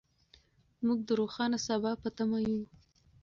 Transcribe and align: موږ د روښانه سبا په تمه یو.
موږ 0.85 0.99
د 1.07 1.09
روښانه 1.19 1.57
سبا 1.67 1.91
په 2.01 2.09
تمه 2.17 2.39
یو. 2.47 2.61